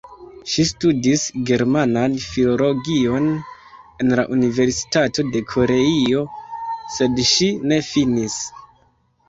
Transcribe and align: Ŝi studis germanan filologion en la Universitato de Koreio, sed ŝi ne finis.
Ŝi 0.51 0.63
studis 0.67 1.25
germanan 1.49 2.15
filologion 2.23 3.29
en 4.05 4.15
la 4.21 4.27
Universitato 4.37 5.29
de 5.37 5.45
Koreio, 5.55 6.27
sed 6.99 7.25
ŝi 7.37 7.55
ne 7.71 7.81
finis. 7.93 8.43